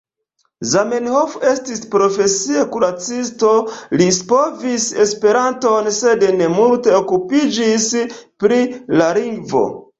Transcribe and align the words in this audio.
Zamenhof 0.69 1.35
estis 1.51 1.83
profesie 1.95 2.63
kuracisto, 2.77 3.51
li 4.01 4.09
scipovis 4.21 4.89
Esperanton 5.05 5.93
sed 6.01 6.27
ne 6.41 6.51
multe 6.57 6.99
okupiĝis 7.05 7.89
pri 8.19 8.63
la 9.01 9.15
lingvo. 9.23 9.67